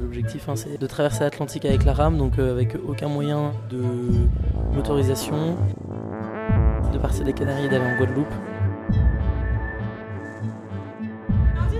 [0.00, 3.82] L'objectif, hein, c'est de traverser l'Atlantique avec la rame, donc euh, avec aucun moyen de
[4.74, 5.56] motorisation,
[6.92, 8.34] de partir des Canaries et d'aller en Guadeloupe.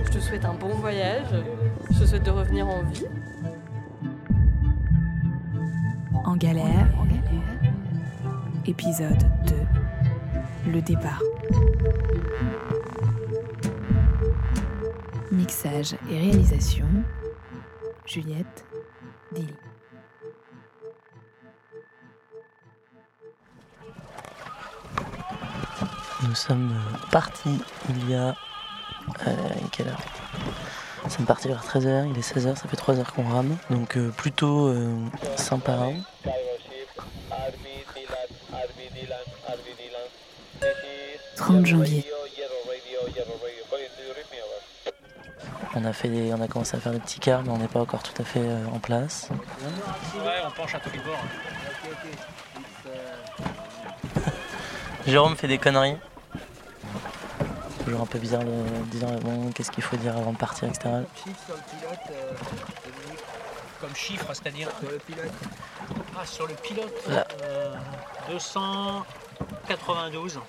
[0.05, 1.27] Je te souhaite un bon voyage.
[1.91, 3.05] Je te souhaite de revenir en vie.
[6.25, 6.87] En galère.
[8.65, 9.23] Épisode
[10.65, 10.71] 2.
[10.71, 11.21] Le départ.
[15.31, 16.87] Mixage et réalisation.
[18.05, 18.65] Juliette
[19.31, 19.53] Dilly.
[26.27, 26.73] Nous sommes
[27.11, 28.35] partis il y a.
[29.27, 29.33] euh,
[29.71, 30.01] quelle heure?
[31.03, 33.95] Nous sommes partis vers 13h, il est 16h, ça fait 3 heures qu'on rame, donc
[33.95, 34.95] euh, plutôt euh,
[35.37, 35.73] sympa.
[35.73, 35.93] hein.
[41.35, 42.05] «30 janvier.
[45.77, 47.67] On a, fait des- on a commencé à faire des petits quarts, mais on n'est
[47.67, 49.27] pas encore tout à fait euh, en place.
[49.31, 51.15] Ouais, on penche à tous les bords.
[55.05, 55.97] Jérôme fait des conneries.
[57.83, 58.51] Toujours un peu bizarre de
[58.97, 60.89] dire bon, qu'est-ce qu'il faut dire avant de partir, etc.
[63.81, 64.69] Comme chiffre, c'est-à-dire.
[66.17, 66.93] Ah, sur le pilote.
[67.09, 67.27] Là.
[67.43, 67.75] euh,
[68.31, 70.39] 292.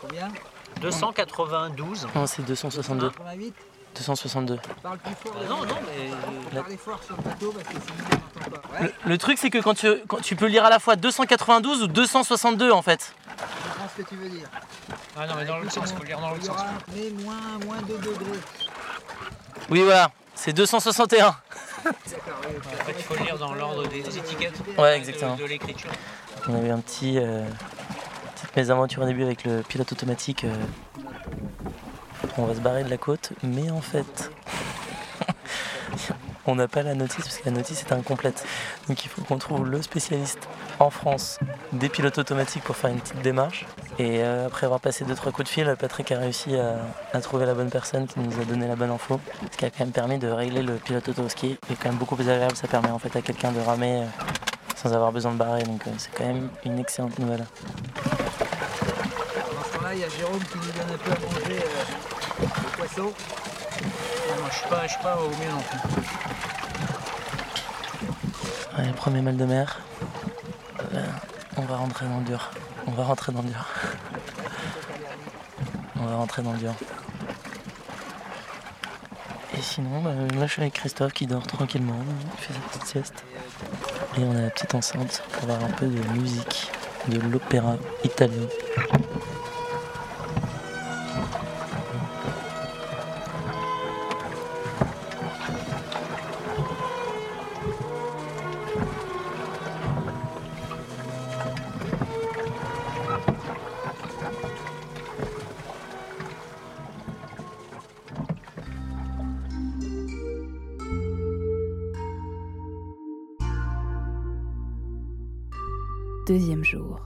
[0.00, 0.28] Combien?
[0.80, 2.08] 292.
[2.14, 3.10] Non, c'est 262.
[3.10, 3.54] 88
[3.94, 4.58] 262.
[4.82, 5.34] Parle plus fort.
[5.40, 6.58] Ah non, non, mais.
[6.60, 7.94] Parlez fort sur le bateau parce que sinon
[8.36, 8.80] on n'entend pas.
[8.80, 10.96] Ouais, Le, le truc, c'est que quand tu, quand tu peux lire à la fois
[10.96, 13.14] 292 ou 262 en fait.
[13.28, 14.48] je comprends ce que tu veux dire.
[15.16, 16.60] Ah non, mais dans l'autre sens, il faut le lire dans l'autre sens.
[16.94, 17.34] mais moins,
[17.66, 18.40] moins 2 degrés.
[19.70, 21.24] Oui, voilà, c'est 261.
[21.84, 21.94] D'accord,
[22.48, 24.58] oui, En fait, il faut le lire dans l'ordre des étiquettes.
[24.78, 25.36] Ouais, de- exactement.
[25.36, 25.90] De, l'écriture.
[26.48, 27.18] On a eu un petit.
[27.18, 27.44] Euh,
[28.36, 30.44] petite mésaventure au début avec le pilote automatique.
[30.44, 30.54] euh,
[32.38, 34.30] on va se barrer de la côte, mais en fait.
[36.46, 38.44] on n'a pas la notice parce que la notice est incomplète.
[38.88, 41.38] Donc il faut qu'on trouve le spécialiste en France
[41.72, 43.66] des pilotes automatiques pour faire une petite démarche.
[43.98, 47.46] Et euh, après avoir passé deux trois coups de fil, Patrick a réussi à, trouver
[47.46, 49.20] la bonne personne qui nous a donné la bonne info.
[49.52, 51.58] Ce qui a quand même permis de régler le pilote auto-ski.
[51.68, 54.06] C'est quand même beaucoup plus agréable, ça permet en fait à quelqu'un de ramer euh,
[54.76, 55.62] sans avoir besoin de barrer.
[55.62, 57.46] Donc euh, c'est quand même une excellente nouvelle.
[59.92, 61.62] Il y a Jérôme qui nous donne un peu à manger
[62.40, 63.02] le poisson.
[63.02, 65.78] Non, je suis pas, pas au mieux non plus.
[68.78, 69.80] Ouais, premier mal de mer.
[71.56, 72.50] On va rentrer dans le dur.
[72.86, 73.66] On va rentrer dans le dur.
[76.00, 76.74] On va rentrer dans le dur.
[79.56, 81.96] Et sinon, bah, là je suis avec Christophe qui dort tranquillement,
[82.36, 83.24] il fait sa petite sieste.
[84.18, 86.70] Et on a la petite enceinte pour avoir un peu de musique,
[87.08, 88.46] de l'opéra italien.
[116.34, 116.98] Deuxième jour.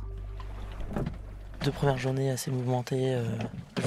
[1.62, 3.12] Deux premières journées assez mouvementées.
[3.14, 3.26] euh,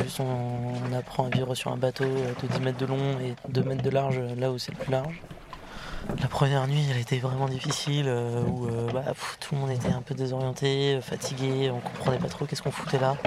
[0.03, 3.33] juste on, apprend à vivre sur un bateau euh, de 10 mètres de long et
[3.49, 5.19] 2 mètres de large euh, là où c'est le plus large.
[6.21, 8.07] La première nuit, elle était vraiment difficile,
[8.49, 9.01] où bah,
[9.39, 12.99] tout le monde était un peu désorienté, fatigué, on comprenait pas trop qu'est-ce qu'on foutait
[12.99, 13.17] là.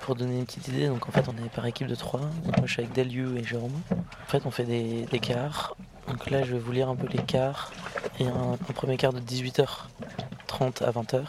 [0.00, 2.20] Pour donner une petite idée, donc en fait on est par équipe de trois.
[2.20, 3.80] Donc moi je suis avec Deliu et Jérôme.
[3.92, 5.76] En fait on fait des, des quarts.
[6.08, 7.70] Donc là je vais vous lire un peu les quarts.
[8.18, 9.20] A un, un premier quart de
[10.52, 11.22] 18h30 à 20h.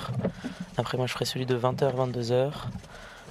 [0.77, 2.51] Après moi je ferai celui de 20h, 22h.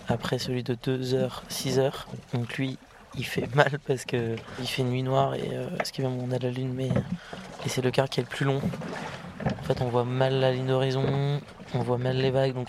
[0.09, 1.93] Après celui de 2h, 6h.
[2.35, 2.79] Donc lui
[3.17, 6.39] il fait mal parce que il fait nuit noire et euh, ce qui on a
[6.39, 6.89] la lune mais
[7.67, 8.61] c'est le quart qui est le plus long.
[9.45, 11.41] En fait on voit mal la ligne d'horizon,
[11.75, 12.69] on voit mal les vagues donc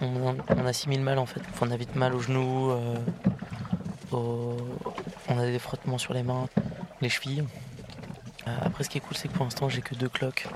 [0.00, 1.42] on, on, on assimile mal en fait.
[1.60, 2.94] On a vite mal aux genoux, euh,
[4.12, 6.46] on a des frottements sur les mains,
[7.00, 7.44] les chevilles.
[8.46, 10.46] Euh, après ce qui est cool c'est que pour l'instant j'ai que deux cloques.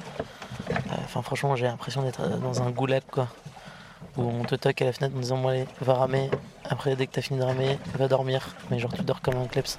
[0.70, 0.74] Euh,
[1.04, 3.28] Enfin franchement j'ai l'impression d'être euh, dans un goulag quoi.
[4.16, 6.30] Où on te toque à la fenêtre en disant bon allez va ramer.
[6.64, 8.54] Après dès que t'as fini de ramer, va dormir.
[8.70, 9.78] Mais genre tu dors comme un kleps.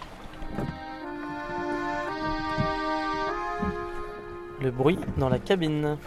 [4.62, 5.98] Le bruit dans la cabine.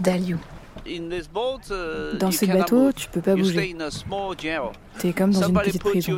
[0.00, 0.38] Daliu.
[2.14, 3.74] Dans Dans ce bateau, tu peux pas bouger.
[4.98, 6.12] T'es comme dans une petite prison.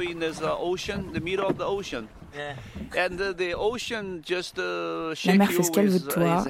[2.34, 2.54] Uh,
[4.58, 6.44] uh, shake mer fait ce qu'elle veut de uh, toi,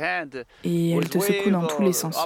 [0.65, 2.17] Et elle te secoue dans tous les sens.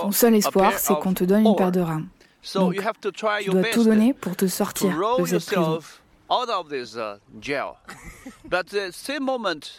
[0.00, 2.08] Ton seul espoir, c'est qu'on te donne une paire de rames.
[2.42, 4.88] So Donc, Tu dois tout donner pour te sortir
[5.18, 5.78] de cette prison.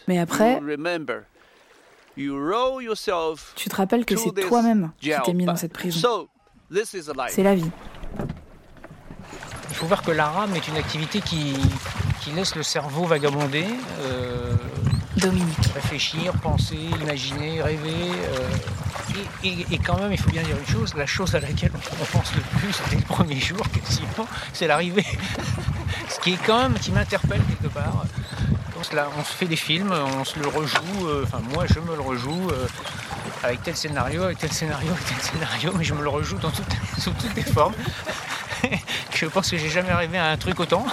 [0.07, 1.23] Mais après, you remember,
[2.17, 6.27] you roll yourself tu te rappelles que c'est toi-même qui t'es mis dans cette prison.
[7.29, 7.69] C'est la vie.
[9.81, 11.55] Faut voir que la rame est une activité qui,
[12.21, 13.65] qui laisse le cerveau vagabonder,
[14.01, 14.53] euh,
[15.17, 15.57] Dominique.
[15.73, 18.11] réfléchir, penser, imaginer, rêver.
[18.11, 18.49] euh,
[19.43, 21.71] et, et- et quand même, il faut bien dire une chose, la chose à laquelle
[21.99, 25.05] on pense le plus dès le premier jour, quasiment, c'est l'arrivée.
[26.09, 28.05] Ce qui est quand même, qui m'interpelle quelque part.
[28.79, 31.65] On se, la- on se fait des films, on se le rejoue, euh, enfin moi
[31.67, 32.49] je me le rejoue
[33.43, 36.51] avec tel scénario, avec tel scénario, avec tel scénario, mais je me le rejoue dans
[36.51, 37.73] toutes, sous toutes les formes.
[39.21, 40.83] je pense que j'ai jamais rêvé à un truc autant.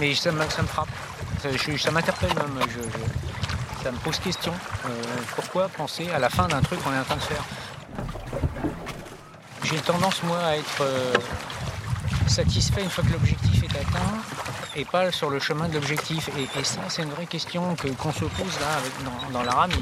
[0.00, 0.88] Mais ça me, frappe,
[1.40, 2.58] ça, m'interpelle même,
[3.82, 4.52] ça me pose question.
[4.86, 4.88] Euh,
[5.36, 7.44] pourquoi penser à la fin d'un truc qu'on est en train de faire?
[9.62, 11.14] J'ai tendance moi à être euh,
[12.26, 14.18] satisfait une fois que l'objectif est atteint
[14.74, 16.30] et pas sur le chemin de l'objectif.
[16.36, 18.80] Et, ça, c'est une vraie question que- qu'on se pose là
[19.32, 19.70] dans, la rame.
[19.70, 19.76] Le,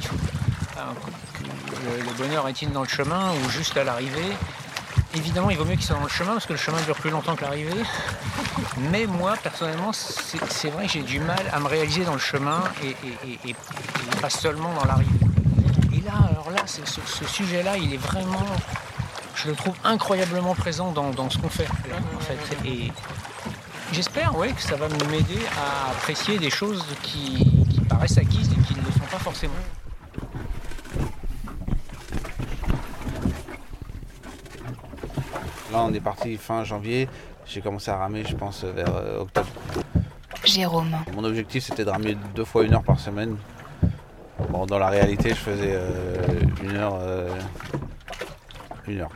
[2.04, 4.36] le bonheur est-il dans le chemin ou juste à l'arrivée?
[5.14, 7.10] Évidemment, il vaut mieux qu'il soit dans le chemin parce que le chemin dure plus
[7.10, 7.82] longtemps que l'arrivée.
[8.90, 12.62] Mais moi, personnellement, c'est vrai que j'ai du mal à me réaliser dans le chemin
[12.82, 13.54] et,
[14.20, 15.10] pas seulement dans l'arrivée.
[15.94, 18.46] Et là, alors là, ce, sujet-là, il est vraiment,
[19.34, 21.68] je le trouve incroyablement présent dans, ce qu'on fait.
[22.66, 22.92] Et
[23.92, 27.46] j'espère, que ça va m'aider à apprécier des choses qui
[27.88, 29.54] paraissent acquises et qui ne le sont pas forcément.
[35.72, 37.08] Là, on est parti fin janvier.
[37.46, 39.48] J'ai commencé à ramer, je pense, vers euh, octobre.
[40.44, 40.96] Jérôme.
[41.14, 43.36] Mon objectif, c'était de ramer deux fois une heure par semaine.
[44.50, 46.16] Bon, dans la réalité, je faisais euh,
[46.62, 46.98] une heure.
[47.00, 47.28] euh,
[48.86, 49.10] une heure.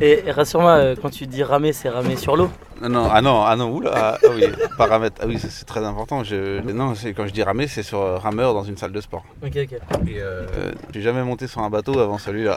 [0.00, 2.48] Et, et rassure-moi, quand tu dis ramer, c'est ramer sur l'eau?
[2.80, 4.44] Non, non, ah non, ah non, oula, ah, ah oui,
[4.78, 5.16] paramètre.
[5.20, 6.22] Ah oui, c'est très important.
[6.22, 9.24] Je, non, quand je dis ramer, c'est sur euh, rameur dans une salle de sport.
[9.44, 9.72] Ok, ok.
[10.06, 10.46] Et euh,
[10.94, 12.56] j'ai jamais monté sur un bateau avant celui-là.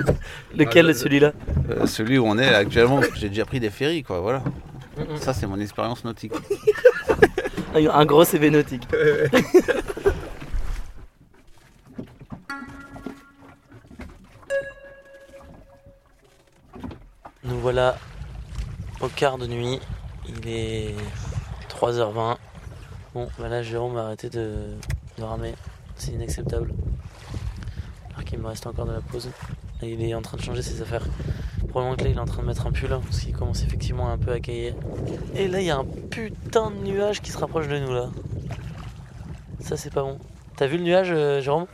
[0.56, 1.32] Lequel, Ah, celui-là?
[1.70, 4.42] Euh, celui où on est actuellement, j'ai déjà pris des ferries, quoi, voilà.
[5.20, 6.32] Ça, c'est mon expérience nautique.
[7.74, 8.88] Un gros CV nautique.
[17.44, 17.96] Nous voilà
[19.00, 19.78] au quart de nuit.
[20.28, 20.94] Il est
[21.68, 22.36] 3h20.
[23.14, 24.74] Bon, bah là, Jérôme a arrêté de,
[25.18, 25.54] de ramer.
[25.96, 26.72] C'est inacceptable.
[28.14, 29.30] Alors qu'il me reste encore de la pause.
[29.82, 31.04] Et il est en train de changer ses affaires.
[31.76, 32.88] Probablement que là, il est en train de mettre un pull.
[32.88, 34.72] Parce qu'il commence effectivement un peu à cailler.
[35.34, 38.08] Et là, il y a un putain de nuage qui se rapproche de nous là.
[39.60, 40.16] Ça, c'est pas bon.
[40.56, 41.66] T'as vu le nuage, euh, Jérôme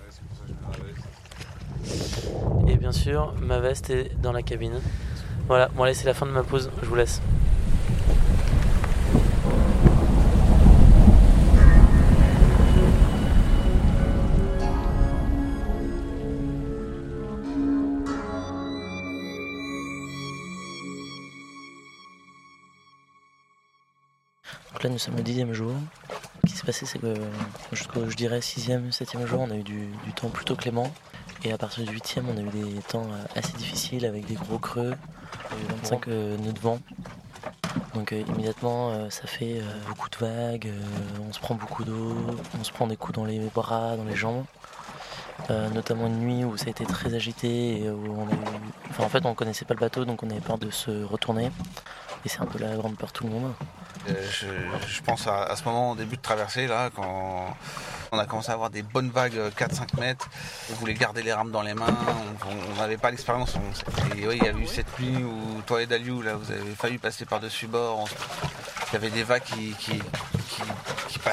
[2.66, 4.80] Et bien sûr, ma veste est dans la cabine.
[5.46, 6.72] Voilà, bon, allez, c'est la fin de ma pause.
[6.82, 7.22] Je vous laisse.
[24.72, 25.74] Donc là, nous sommes le dixième jour.
[26.44, 27.14] Ce qui s'est passé, c'est que
[27.72, 30.90] jusqu'au, je dirais, sixième, septième jour, on a eu du, du temps plutôt clément.
[31.44, 34.34] Et à partir du huitième, on a eu des temps euh, assez difficiles avec des
[34.34, 34.94] gros creux,
[35.50, 36.78] on a eu 25 euh, nœuds de vent.
[37.94, 41.84] Donc euh, immédiatement, euh, ça fait euh, beaucoup de vagues, euh, on se prend beaucoup
[41.84, 42.14] d'eau,
[42.58, 44.44] on se prend des coups dans les bras, dans les jambes.
[45.50, 48.36] Euh, notamment une nuit où ça a été très agité et où on a eu...
[48.90, 51.50] enfin, en fait on connaissait pas le bateau donc on avait peur de se retourner
[52.24, 53.52] et c'est un peu la grande peur de tout le monde.
[54.08, 54.14] Euh,
[54.86, 57.56] je, pense à, ce moment au début de traversée, là, quand
[58.10, 60.28] on a commencé à avoir des bonnes vagues euh, 4-5 mètres,
[60.70, 61.96] on voulait garder les rames dans les mains,
[62.46, 63.54] on- n'avait pas l'expérience.
[64.16, 66.74] Et oui, il y a eu cette nuit où toi et Daliou, là, vous avez
[66.74, 68.08] failli passer par-dessus bord.
[68.90, 69.74] Il y avait des vagues qui,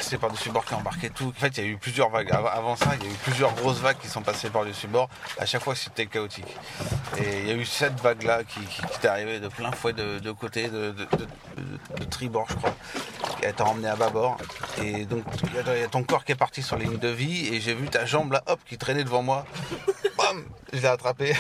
[0.09, 1.27] qui, qui par-dessus bord, qui embarquaient tout.
[1.35, 2.31] En fait, il y a eu plusieurs vagues.
[2.31, 5.09] Av- Avant ça, il y a eu plusieurs grosses vagues qui sont passées par-dessus bord.
[5.37, 6.47] À chaque fois, c'était chaotique.
[7.17, 9.93] Et il y a eu cette vague-là qui, qui, qui t'est arrivée de plein fouet
[9.93, 10.93] de, côté, de,
[12.09, 12.75] tribord, je crois.
[13.41, 14.37] Elle t'a emmené à bâbord.
[14.81, 17.09] Et donc, il y a- a ton corps qui est parti sur la ligne de
[17.09, 17.53] vie.
[17.53, 19.45] Et j'ai vu ta jambe là, hop, qui traînait devant moi.
[20.17, 21.35] Bam Je l'ai attrapé.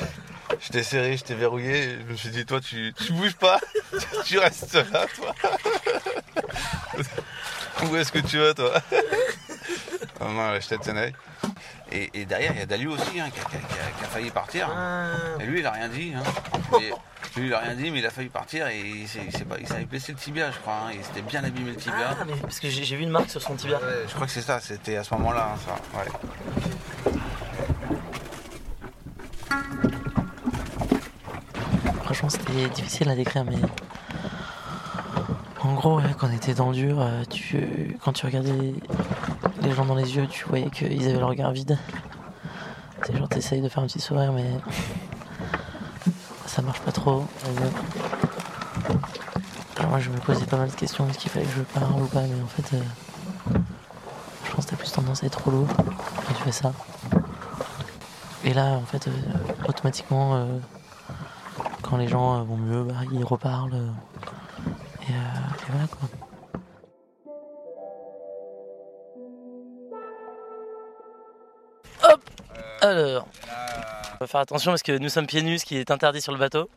[0.61, 1.97] Je t'ai serré, je t'ai verrouillé.
[2.05, 3.59] Je me suis dit, toi, tu, tu bouges pas.
[4.25, 5.33] tu restes là, toi.
[7.83, 8.73] Où est-ce que tu vas, toi
[10.21, 11.13] Ah non, je t'ai tenu.
[11.91, 13.91] Et, et derrière, il y a Daliou aussi, hein, qui, a, qui a- qui a-
[13.99, 14.69] qui a failli partir.
[15.39, 16.13] Et lui, il a rien dit.
[16.15, 16.23] Hein.
[16.73, 16.91] Mais-
[17.37, 19.21] lui, il a rien dit, mais il a failli partir et il s'est-
[19.89, 20.73] blessé le tibia, je crois.
[20.87, 20.91] hein.
[20.93, 22.15] Il s'était bien abîmé le tibia.
[22.19, 23.77] Ah mais parce que j'ai j'ai vu une marque sur son tibia.
[23.77, 25.99] Ouais, je crois que c'est ça, c'était à ce moment-là, hein, ça.
[25.99, 27.19] Ouais.
[32.03, 33.55] Franchement, c'était difficile à décrire, mais
[35.69, 38.73] en gros, quand on était dans le dur, tu, quand tu regardais
[39.61, 41.77] les gens dans les yeux, tu voyais qu'ils avaient le regard vide.
[43.03, 44.49] C'est genre, t'essayes de faire un petit sourire, mais
[46.47, 47.23] ça marche pas trop.
[49.77, 52.01] Alors moi, je me posais pas mal de questions est-ce qu'il fallait que je parle
[52.01, 52.75] ou pas, mais en fait,
[54.45, 56.73] je pense que t'as plus tendance à être lourd quand tu fais ça.
[58.43, 59.07] Et là, en fait,
[59.67, 60.47] automatiquement,
[61.83, 63.93] quand les gens vont mieux, bah, ils reparlent.
[65.09, 65.13] Et,
[65.69, 66.09] voilà quoi.
[72.03, 72.21] Hop
[72.81, 73.27] Alors,
[74.13, 76.31] on va faire attention parce que nous sommes pieds nus, ce qui est interdit sur
[76.31, 76.69] le bateau.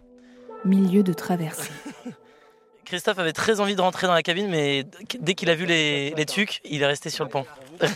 [0.65, 1.71] Milieu de traversée.
[2.85, 4.85] Christophe avait très envie de rentrer dans la cabine, mais
[5.19, 7.47] dès qu'il a vu les, les tucs, il est resté sur le pont.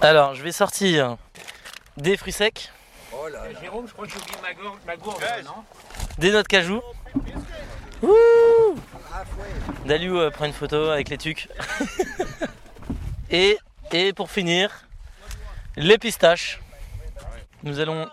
[0.00, 1.16] Alors, je vais sortir
[1.96, 2.70] des fruits secs.
[3.12, 4.36] Oh là Jérôme, je crois que j'ai oublié
[4.86, 5.64] ma gourde, non?
[6.18, 6.80] Des noix de cajou.
[9.84, 11.48] Daliou euh, prend une photo avec les tucs.
[13.30, 13.58] et,
[13.92, 14.70] et pour finir,
[15.76, 16.60] les pistaches.
[17.62, 18.08] Nous allons.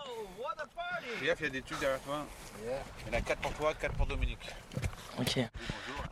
[1.20, 2.26] il y a des tucs derrière toi.
[3.06, 4.38] Il y en a 4 pour toi, 4 pour Dominique.
[5.18, 5.38] Ok.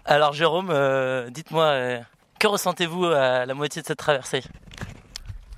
[0.04, 2.00] Alors Jérôme, euh, dites-moi, euh,
[2.38, 4.42] que ressentez-vous à la moitié de cette traversée?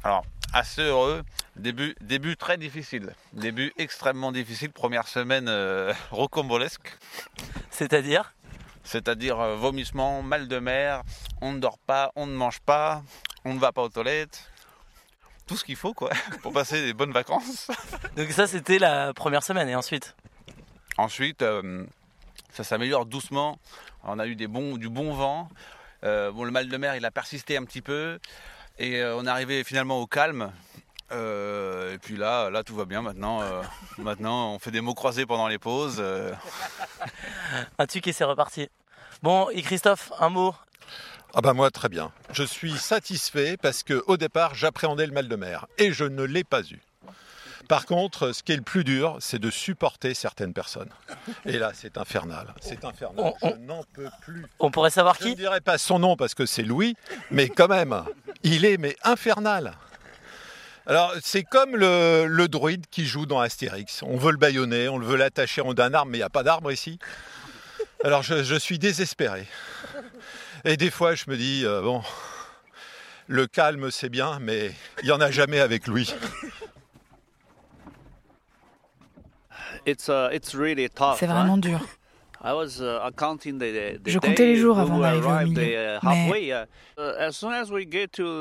[0.03, 1.23] Alors, assez heureux.
[1.59, 3.15] Début, début très difficile.
[3.33, 4.71] Début extrêmement difficile.
[4.71, 5.51] Première semaine
[6.11, 6.97] rocambolesque.
[7.71, 8.33] C'est-à-dire?
[8.89, 11.03] C'est-à-dire euh, vomissement, mal de mer,
[11.43, 13.03] on ne dort pas, on ne mange pas,
[13.45, 14.51] on ne va pas aux toilettes.
[15.47, 16.09] Tout ce qu'il faut quoi
[16.43, 17.71] pour passer des bonnes vacances.
[18.17, 20.17] Donc ça c'était la première semaine et ensuite?
[20.97, 21.85] Ensuite, euh,
[22.51, 23.59] ça s'améliore doucement.
[24.05, 25.51] On a eu des bons, du bon vent.
[26.05, 28.19] Euh, bon, le mal de mer, il a persisté un petit peu.
[28.79, 30.51] Et on est arrivé finalement au calme.
[31.11, 33.41] Euh, et puis là, là tout va bien maintenant.
[33.43, 33.63] Euh,
[33.99, 35.99] maintenant, on fait des mots croisés pendant les pauses.
[35.99, 36.33] Euh.
[37.79, 38.69] un truc et c'est reparti.
[39.23, 40.55] Bon, et Christophe, un mot?
[41.35, 42.11] Ah bah moi très bien.
[42.33, 46.23] Je suis satisfait parce que au départ j'appréhendais le mal de mer et je ne
[46.23, 46.81] l'ai pas eu.
[47.69, 50.89] Par contre, ce qui est le plus dur, c'est de supporter certaines personnes.
[51.45, 52.55] Et là, c'est infernal.
[52.63, 53.35] C'est infernal.
[53.43, 54.47] je n'en peux plus.
[54.59, 55.25] On pourrait savoir qui?
[55.25, 56.97] Je ne dirais pas son nom parce que c'est Louis,
[57.31, 58.05] mais quand même,
[58.43, 59.75] il est mais infernal.
[60.89, 64.03] Alors, c'est comme le, druide qui joue dans Astérix.
[64.03, 66.31] On veut le baïonner, on le veut l'attacher en d'un arbre, mais il n'y a
[66.31, 66.99] pas d'arbre ici.
[68.05, 69.47] Alors, je, suis désespéré.
[70.65, 72.03] Et des fois, je me dis, euh, bon,
[73.27, 76.15] le calme, c'est bien, mais il n'y en a jamais avec lui.
[79.87, 81.81] Uh, c'est vraiment dur.
[82.45, 82.65] Uh,
[84.07, 85.97] Je comptais les jours avant d'arriver au milieu.
[85.97, 86.67] Uh, Mais uh,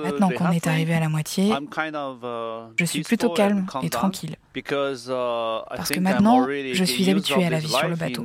[0.03, 1.51] maintenant qu'on est arrivé à la moitié,
[2.77, 4.35] je suis plutôt calme et tranquille.
[4.53, 8.23] Parce que maintenant, je suis habitué à la vie sur le bateau.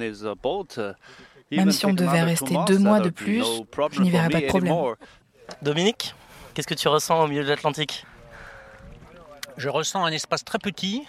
[1.50, 3.45] Même si on devait rester deux mois de plus,
[3.93, 4.76] je n'y verrais pas de problème.
[5.62, 6.14] Dominique,
[6.55, 8.05] qu'est-ce que tu ressens au milieu de l'Atlantique?
[9.57, 11.02] Je ressens un espace très petit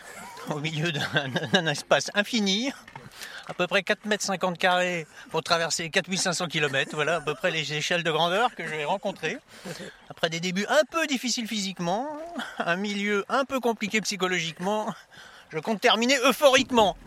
[0.50, 2.72] au milieu d'un espace infini
[3.53, 6.95] à peu près 4 mètres 50 carrés pour traverser 4500 km.
[6.95, 9.38] Voilà à peu près les échelles de grandeur que je vais rencontrer.
[10.10, 12.07] Après des débuts un peu difficiles physiquement,
[12.57, 14.91] un milieu un peu compliqué psychologiquement,
[15.51, 16.98] je compte terminer euphoriquement.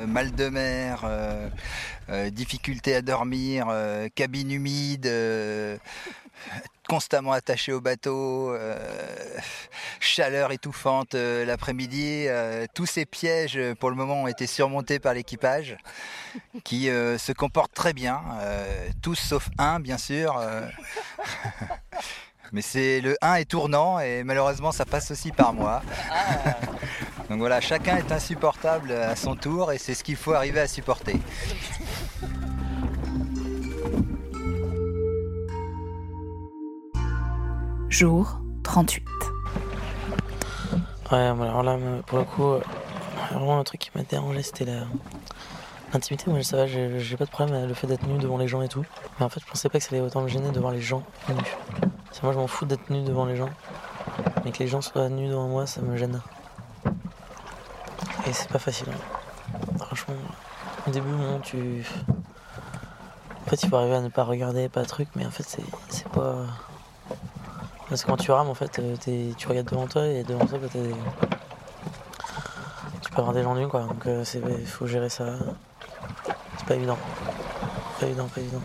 [0.00, 1.50] Euh, mal de mer, euh,
[2.08, 3.68] euh, difficulté à dormir,
[4.14, 5.06] cabine humide,
[6.88, 8.56] constamment attaché au bateau,
[10.00, 12.26] chaleur étouffante l'après-midi.
[12.74, 15.76] tous ces pièges pour le moment ont été surmontés par l'équipage
[16.64, 18.22] qui se comporte très bien,
[19.02, 20.40] tous sauf un bien sûr.
[22.52, 25.82] Mais c'est le 1 est tournant et malheureusement ça passe aussi par moi.
[26.12, 26.54] Ah.
[27.28, 30.68] Donc voilà, chacun est insupportable à son tour et c'est ce qu'il faut arriver à
[30.68, 31.16] supporter.
[37.98, 39.06] Jour 38.
[41.10, 42.60] Ouais, alors là, pour le coup, euh,
[43.32, 44.66] vraiment un truc qui m'a dérangé, c'était
[45.94, 46.30] l'intimité.
[46.30, 48.60] Moi, ça va, j'ai pas de problème avec le fait d'être nu devant les gens
[48.60, 48.84] et tout.
[49.18, 50.82] Mais en fait, je pensais pas que ça allait autant me gêner de voir les
[50.82, 51.56] gens nus.
[52.22, 53.48] Moi, je m'en fous d'être nu devant les gens.
[54.44, 56.20] Mais que les gens soient nus devant moi, ça me gêne.
[58.26, 58.88] Et c'est pas facile.
[58.90, 59.78] Hein.
[59.78, 60.16] Franchement,
[60.86, 61.08] au début,
[61.44, 61.82] tu.
[63.46, 65.46] En fait, il faut arriver à ne pas regarder, pas de truc, mais en fait,
[65.88, 66.44] c'est pas.
[67.88, 68.96] Parce que quand tu rames, en fait, euh,
[69.36, 70.58] tu regardes devant toi et devant toi,
[73.00, 73.82] tu peux avoir des gens nus, quoi.
[73.82, 75.36] Donc, euh, il faut gérer ça.
[76.58, 76.98] C'est pas évident.
[78.00, 78.62] Pas évident, pas évident.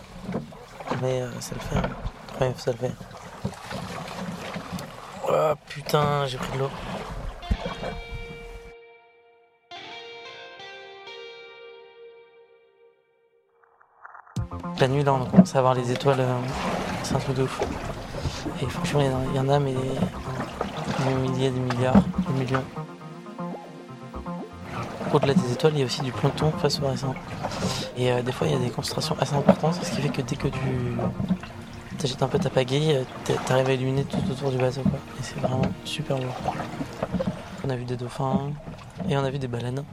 [1.00, 1.76] Mais euh, ça le fait.
[2.44, 2.52] Hein.
[2.56, 2.92] ça le fait.
[5.28, 6.70] Oh putain, j'ai pris de l'eau.
[14.80, 16.26] La nuit, là, on commence à voir les étoiles.
[17.04, 17.64] C'est un truc de fou.
[18.60, 22.64] Et franchement, il y, en a, mais des milliers, des milliards, des millions.
[25.12, 27.14] Au-delà des étoiles, il y a aussi du plancton phosphorescent.
[27.96, 30.22] Et euh, des fois, il y a des concentrations assez importantes, ce qui fait que
[30.22, 30.96] dès que tu
[31.98, 33.04] t'agites un peu ta pagaie,
[33.46, 34.80] t'arrives à illuminer tout autour du bateau.
[34.80, 36.24] Et c'est vraiment super beau.
[37.64, 38.50] On a vu des dauphins
[39.08, 39.84] et on a vu des baleines.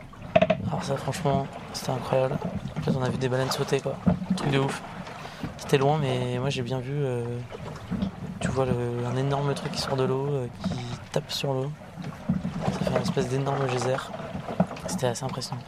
[0.67, 2.37] Alors ça franchement c'était incroyable.
[2.77, 3.95] En fait on a vu des baleines sauter quoi.
[4.35, 4.81] Truc de ouf.
[5.57, 7.23] C'était loin mais moi j'ai bien vu euh,
[8.49, 10.79] tu vois un énorme truc qui sort de l'eau, euh, qui
[11.11, 11.71] tape sur l'eau.
[12.73, 13.97] Ça fait une espèce d'énorme geyser.
[14.87, 15.61] C'était assez impressionnant.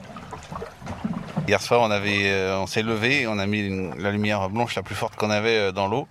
[1.47, 4.83] Hier soir, on, avait, euh, on s'est levé, on a mis la lumière blanche la
[4.83, 6.07] plus forte qu'on avait dans l'eau.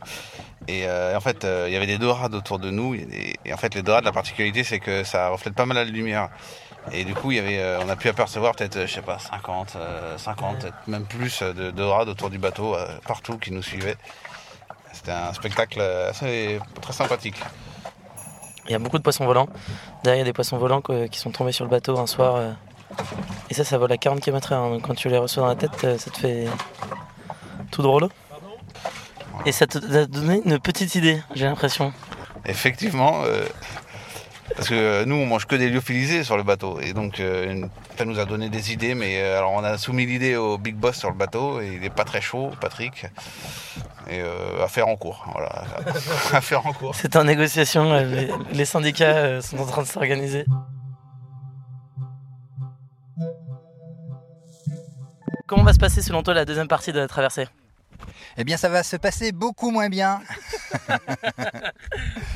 [0.69, 2.95] Et en fait, il y avait des dorades autour de nous.
[2.95, 6.29] Et, en fait, les dorades, la particularité, c'est que ça reflète pas mal la lumière.
[6.93, 9.19] Et du coup, il y avait, euh, on a pu apercevoir peut-être, je sais pas,
[9.19, 9.77] 50,
[10.17, 13.97] 50, euh, même plus de dorades autour du bateau, euh, partout qui nous suivaient.
[15.01, 17.37] C'était un spectacle assez, très sympathique.
[18.67, 19.49] Il y a beaucoup de poissons volants.
[20.05, 22.55] Derrière, il y a des poissons volants qui sont tombés sur le bateau un soir.
[23.49, 24.71] Et ça, ça vole à 40 km/h.
[24.71, 26.47] Donc quand tu les reçois dans la tête, ça te fait
[27.71, 28.09] tout drôle.
[29.47, 31.95] Et ça te donné une petite idée, j'ai l'impression.
[32.45, 33.25] Effectivement,
[34.57, 36.81] parce que euh, nous, on mange que des lyophilisés sur le bateau.
[36.81, 37.67] Et donc, euh,
[37.97, 38.95] ça nous a donné des idées.
[38.95, 41.61] Mais euh, alors, on a soumis l'idée au big boss sur le bateau.
[41.61, 43.07] Et il n'est pas très chaud, Patrick.
[44.11, 45.25] Et à faire en cours.
[45.33, 45.65] Voilà.
[46.33, 46.95] à faire en cours.
[46.95, 47.95] C'est en négociation.
[48.53, 50.45] les, syndicats sont en train de s'organiser.
[55.47, 57.49] Comment va se passer selon toi la deuxième partie de la traversée?
[58.37, 60.21] Eh bien, ça va se passer beaucoup moins bien.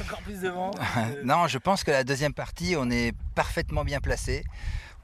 [0.04, 0.73] Encore plus de vent.
[1.25, 4.45] non, je pense que la deuxième partie, on est parfaitement bien placé.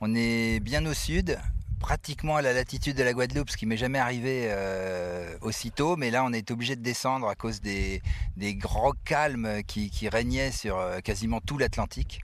[0.01, 1.39] On est bien au sud,
[1.81, 5.97] pratiquement à la latitude de la Guadeloupe, ce qui m'est jamais arrivé euh, aussitôt.
[5.97, 8.03] Mais là, on est obligé de descendre à cause des,
[8.39, 12.21] grands calmes qui, régnaient sur euh, quasiment tout l'Atlantique.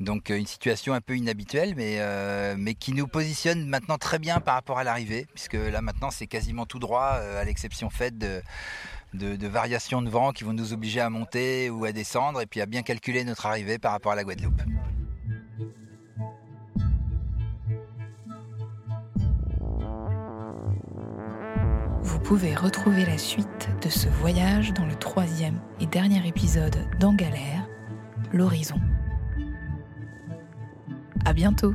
[0.00, 4.54] Donc euh, une situation un peu inhabituelle, mais, qui nous positionne maintenant très bien par
[4.54, 8.42] rapport à l'arrivée, puisque là maintenant c'est quasiment tout droit, à l'exception faite de,
[9.46, 12.66] variations de vent qui vont nous obliger à monter ou à descendre, et puis à
[12.66, 14.62] bien calculer notre arrivée par rapport à la Guadeloupe.
[22.26, 27.68] Pouvez retrouver la suite de ce voyage dans le troisième et dernier épisode d'En Galère,
[28.32, 28.80] l'horizon.
[31.24, 31.72] À bientôt!